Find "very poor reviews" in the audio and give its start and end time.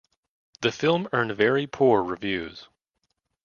1.37-2.67